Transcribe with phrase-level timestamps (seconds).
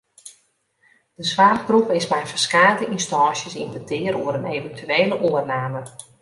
[1.17, 5.81] De soarchgroep is mei ferskate ynstânsjes yn petear oer in eventuele oername.